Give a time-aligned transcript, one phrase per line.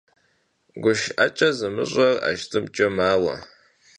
[0.83, 3.37] Guşşı'eç'e zımış'er 'eşşt'ımç'e maue.